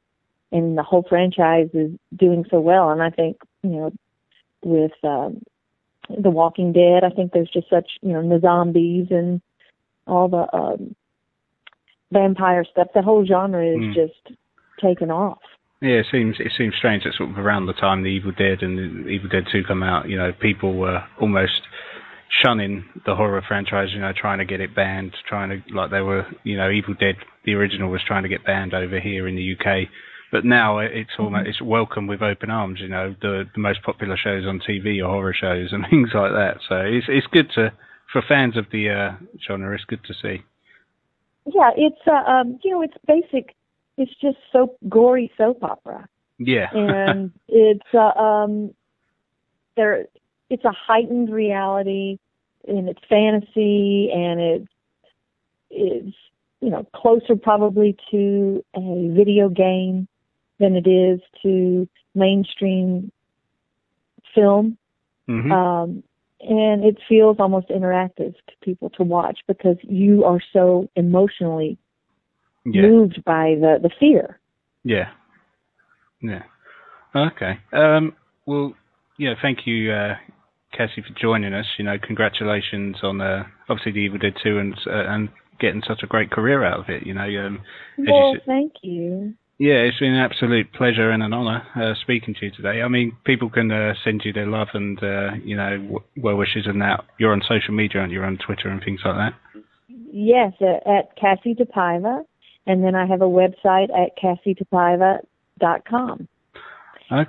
and 0.52 0.78
the 0.78 0.84
whole 0.84 1.06
franchise 1.08 1.70
is 1.74 1.92
doing 2.16 2.46
so 2.50 2.60
well. 2.60 2.90
And 2.92 3.02
I 3.02 3.10
think 3.10 3.38
you 3.64 3.70
know 3.70 3.92
with 4.64 4.94
um, 5.04 5.42
The 6.10 6.30
Walking 6.30 6.74
Dead, 6.74 7.04
I 7.04 7.10
think 7.10 7.32
there's 7.32 7.50
just 7.52 7.70
such 7.70 7.92
you 8.02 8.14
know 8.14 8.28
the 8.28 8.40
zombies 8.40 9.08
and 9.10 9.42
all 10.06 10.30
the 10.30 10.48
um, 10.56 10.96
vampire 12.12 12.64
stuff. 12.64 12.88
The 12.94 13.02
whole 13.02 13.26
genre 13.26 13.66
is 13.66 13.80
Mm. 13.80 13.94
just 13.94 14.38
taken 14.80 15.12
off. 15.12 15.42
Yeah. 15.82 16.00
It 16.00 16.08
seems 16.12 16.38
it 16.40 16.52
seems 16.58 16.76
strange 16.76 17.04
that 17.04 17.14
sort 17.14 17.30
of 17.30 17.38
around 17.38 17.66
the 17.66 17.74
time 17.74 18.04
the 18.04 18.10
Evil 18.10 18.32
Dead 18.32 18.62
and 18.62 19.06
the 19.06 19.10
Evil 19.10 19.30
Dead 19.30 19.46
Two 19.52 19.64
come 19.64 19.84
out, 19.84 20.10
you 20.10 20.18
know, 20.18 20.32
people 20.34 20.76
were 20.76 21.04
almost 21.20 21.62
shunning 22.44 22.86
the 23.06 23.16
horror 23.16 23.42
franchise, 23.48 23.90
you 23.94 24.00
know, 24.00 24.12
trying 24.16 24.40
to 24.40 24.46
get 24.46 24.60
it 24.60 24.76
banned, 24.76 25.14
trying 25.28 25.50
to 25.50 25.74
like 25.74 25.92
they 25.92 26.02
were, 26.02 26.26
you 26.44 26.58
know, 26.58 26.70
Evil 26.70 26.94
Dead 26.94 27.16
the 27.46 27.54
original 27.54 27.90
was 27.90 28.02
trying 28.06 28.24
to 28.24 28.30
get 28.30 28.46
banned 28.46 28.74
over 28.74 29.00
here 29.00 29.28
in 29.28 29.36
the 29.36 29.56
UK. 29.56 29.88
But 30.32 30.44
now 30.44 30.80
it's 30.80 31.12
almost 31.18 31.48
it's 31.48 31.62
welcome 31.62 32.06
with 32.06 32.22
open 32.22 32.52
arms. 32.52 32.80
You 32.82 32.90
know, 32.90 33.16
the 33.22 33.46
the 33.56 33.62
most 33.62 33.82
popular 33.84 34.18
shows 34.18 34.46
on 34.46 34.60
TV 34.60 35.02
are 35.02 35.10
horror 35.10 35.34
shows 35.34 35.70
and 35.72 35.86
things 35.90 36.10
like 36.14 36.32
that. 36.34 36.58
So 36.68 36.76
it's 36.78 37.08
it's 37.08 37.28
good 37.28 37.50
to 37.56 37.72
for 38.12 38.22
fans 38.28 38.58
of 38.58 38.66
the 38.72 38.90
uh, 38.90 39.26
genre. 39.48 39.74
It's 39.74 39.86
good 39.86 40.04
to 40.06 40.14
see. 40.14 40.44
Yeah, 41.46 41.72
it's 41.78 42.02
uh, 42.06 42.30
um, 42.30 42.60
you 42.64 42.72
know 42.72 42.82
it's 42.82 42.98
basic. 43.08 43.56
It's 43.98 44.12
just 44.22 44.38
soap, 44.52 44.78
gory 44.88 45.32
soap 45.38 45.64
opera. 45.64 46.08
Yeah, 46.38 46.70
and 46.74 47.32
it's 47.48 47.88
uh, 47.94 48.20
um 48.20 48.74
there 49.76 50.06
it's 50.50 50.64
a 50.66 50.72
heightened 50.72 51.32
reality 51.32 52.20
and 52.68 52.90
it's 52.90 53.02
fantasy 53.10 54.10
and 54.14 54.40
it's 54.40 54.72
it's 55.70 56.18
you 56.62 56.70
know 56.70 56.86
closer 56.96 57.36
probably 57.36 57.96
to 58.12 58.64
a 58.76 59.10
video 59.14 59.50
game 59.50 60.08
than 60.60 60.76
it 60.76 60.88
is 60.88 61.20
to 61.44 61.88
mainstream 62.14 63.12
film. 64.34 64.78
Hmm 65.28 65.52
um 65.52 66.04
and 66.40 66.84
it 66.84 66.98
feels 67.10 67.38
almost 67.40 67.68
interactive 67.70 68.34
to 68.48 68.54
people 68.62 68.90
to 68.92 69.04
watch 69.04 69.40
because 69.48 69.78
you 69.82 70.24
are 70.24 70.40
so 70.54 70.88
emotionally 70.96 71.78
Yeah. 72.74 72.82
moved 72.84 73.24
by 73.24 73.56
the 73.60 73.78
the 73.82 73.90
fear. 74.00 74.40
Yeah. 74.84 75.10
Yeah. 76.22 76.44
Okay. 77.16 77.60
Um, 77.74 78.16
well, 78.46 78.74
yeah, 79.18 79.34
thank 79.42 79.60
you, 79.66 79.92
uh, 79.92 80.16
Kassie, 80.78 81.04
for 81.04 81.14
joining 81.20 81.54
us. 81.54 81.66
You 81.78 81.86
know, 81.86 81.98
congratulations 82.02 82.98
on 83.04 83.22
uh, 83.22 83.44
obviously 83.70 83.92
the 83.94 84.00
Evil 84.00 84.20
Dead 84.20 84.34
2 84.44 84.58
and 84.60 84.74
uh, 84.88 85.06
and 85.08 85.30
getting 85.60 85.82
such 85.88 86.02
a 86.04 86.08
great 86.08 86.30
career 86.32 86.64
out 86.64 86.80
of 86.80 86.90
it. 86.90 87.06
You 87.06 87.14
know, 87.14 87.24
um, 87.24 87.60
you 87.98 88.06
Well, 88.14 88.34
said- 88.34 88.46
thank 88.46 88.74
you. 88.84 89.34
yeah, 89.58 89.76
it's 89.76 89.98
been 90.00 90.14
an 90.14 90.20
absolute 90.24 90.72
pleasure 90.74 91.10
and 91.10 91.24
an 91.24 91.34
honour 91.34 91.64
uh, 91.76 91.94
speaking 92.02 92.36
to 92.36 92.46
you 92.46 92.52
today. 92.52 92.82
I 92.84 92.88
mean, 92.88 93.16
people 93.26 93.50
can 93.50 93.72
uh, 93.72 93.94
send 94.04 94.22
you 94.26 94.34
their 94.34 94.46
love 94.48 94.68
and 94.74 95.02
uh, 95.02 95.32
you 95.44 95.56
know 95.56 95.78
w- 95.78 96.04
well 96.18 96.36
wishes 96.36 96.66
and 96.68 96.82
that. 96.82 97.04
You're 97.20 97.34
on 97.34 97.42
social 97.48 97.74
media, 97.74 98.02
aren't 98.02 98.12
you? 98.12 98.20
You're 98.20 98.28
on 98.28 98.38
Twitter 98.38 98.70
and 98.70 98.84
things 98.84 99.02
like 99.06 99.16
that. 99.16 99.34
Yes, 100.12 100.54
uh, 100.62 100.78
at 100.90 101.18
Kassie 101.18 101.56
DePaiva, 101.58 102.24
and 102.68 102.84
then 102.84 102.94
I 102.94 103.08
have 103.08 103.22
a 103.22 103.26
website 103.26 103.90
at 103.90 104.16
kassiedepaiva.com. 104.22 106.28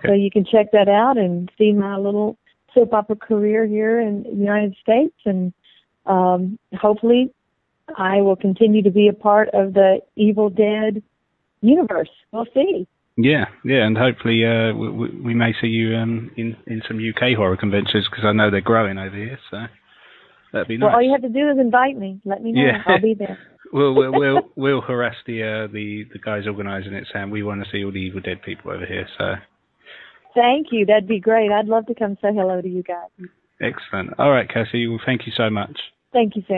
So 0.05 0.13
you 0.13 0.31
can 0.31 0.45
check 0.45 0.73
that 0.73 0.89
out 0.89 1.17
and 1.17 1.51
see 1.57 1.73
my 1.73 1.97
little 1.97 2.37
soap 2.75 2.93
opera 2.93 3.17
career 3.17 3.67
here 3.67 4.01
in 4.01 4.25
the 4.25 4.31
United 4.31 4.77
States, 4.83 5.15
and 5.25 5.53
um, 6.07 6.59
hopefully, 6.75 7.33
I 7.97 8.21
will 8.21 8.37
continue 8.37 8.83
to 8.83 8.91
be 8.91 9.09
a 9.09 9.13
part 9.13 9.49
of 9.55 9.75
the 9.75 10.01
Evil 10.17 10.51
Dead 10.51 11.03
universe. 11.61 12.11
We'll 12.33 12.47
see. 12.53 12.87
Yeah, 13.17 13.47
yeah, 13.65 13.85
and 13.85 13.99
hopefully 13.99 14.45
uh, 14.45 14.73
we, 14.75 15.11
we 15.11 15.35
may 15.35 15.53
see 15.61 15.67
you 15.67 15.97
um, 15.97 16.31
in 16.37 16.57
in 16.67 16.83
some 16.87 16.99
UK 16.99 17.37
horror 17.37 17.57
conventions 17.57 18.07
because 18.11 18.25
I 18.25 18.33
know 18.33 18.51
they're 18.51 18.61
growing 18.61 18.97
over 18.97 19.17
here. 19.17 19.39
So 19.51 19.59
that'd 20.53 20.69
be 20.69 20.77
nice. 20.77 20.87
Well, 20.87 20.97
all 20.97 21.03
you 21.03 21.13
have 21.13 21.23
to 21.23 21.29
do 21.29 21.51
is 21.51 21.59
invite 21.59 21.97
me. 21.97 22.21
Let 22.25 22.43
me 22.43 22.53
know. 22.53 22.63
Yeah. 22.63 22.83
I'll 22.87 23.01
be 23.01 23.15
there. 23.15 23.39
We'll 23.73 23.95
we'll 23.95 24.13
we'll, 24.13 24.41
we'll 24.57 24.81
harass 24.81 25.17
the 25.27 25.43
uh, 25.43 25.73
the 25.73 26.05
the 26.13 26.19
guys 26.19 26.47
organising 26.47 26.95
it, 26.95 27.07
Sam. 27.13 27.31
we 27.31 27.43
want 27.43 27.63
to 27.63 27.71
see 27.71 27.85
all 27.85 27.93
the 27.93 27.99
Evil 27.99 28.21
Dead 28.21 28.43
people 28.43 28.71
over 28.71 28.87
here. 28.87 29.07
So 29.19 29.35
Thank 30.35 30.69
you. 30.71 30.87
That'd 30.87 31.09
be 31.09 31.21
great. 31.21 31.51
I'd 31.51 31.67
love 31.67 31.87
to 31.87 31.95
come 31.95 32.17
say 32.23 32.29
hello 32.33 32.61
to 32.61 32.69
you 32.69 32.83
guys. 32.83 33.29
excellent. 33.61 34.19
All 34.19 34.31
right, 34.31 34.49
Kassie. 34.49 34.89
Well, 34.89 35.01
thank 35.05 35.27
you 35.27 35.33
so 35.37 35.51
much. 35.51 35.77
Thank 36.13 36.37
you, 36.37 36.43
Sam. 36.49 36.57